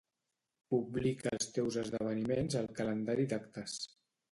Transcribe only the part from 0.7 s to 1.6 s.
Publica els